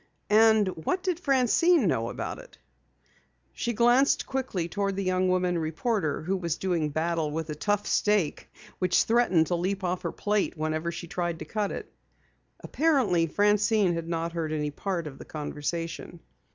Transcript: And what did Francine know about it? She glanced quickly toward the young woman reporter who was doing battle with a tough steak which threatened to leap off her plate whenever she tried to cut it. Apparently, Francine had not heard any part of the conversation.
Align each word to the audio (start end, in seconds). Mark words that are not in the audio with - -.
And 0.31 0.67
what 0.83 1.03
did 1.03 1.19
Francine 1.19 1.85
know 1.87 2.09
about 2.09 2.39
it? 2.39 2.57
She 3.53 3.71
glanced 3.73 4.25
quickly 4.25 4.67
toward 4.67 4.95
the 4.95 5.03
young 5.03 5.29
woman 5.29 5.59
reporter 5.59 6.23
who 6.23 6.37
was 6.37 6.57
doing 6.57 6.89
battle 6.89 7.29
with 7.29 7.51
a 7.51 7.53
tough 7.53 7.85
steak 7.85 8.49
which 8.79 9.03
threatened 9.03 9.45
to 9.45 9.55
leap 9.55 9.83
off 9.83 10.01
her 10.01 10.11
plate 10.11 10.57
whenever 10.57 10.91
she 10.91 11.05
tried 11.07 11.37
to 11.37 11.45
cut 11.45 11.71
it. 11.71 11.93
Apparently, 12.61 13.27
Francine 13.27 13.93
had 13.93 14.07
not 14.07 14.33
heard 14.33 14.51
any 14.51 14.71
part 14.71 15.05
of 15.05 15.19
the 15.19 15.25
conversation. 15.25 16.19